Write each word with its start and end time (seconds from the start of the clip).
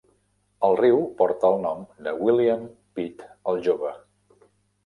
El 0.67 0.77
riu 0.79 1.01
porta 1.19 1.51
el 1.55 1.61
nom 1.67 1.85
de 2.07 2.13
William 2.23 2.65
Pitt 2.97 3.25
El 3.53 3.63
Jove. 3.69 3.93